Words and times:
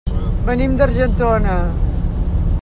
Venim 0.47 0.73
d'Argentona. 0.79 1.59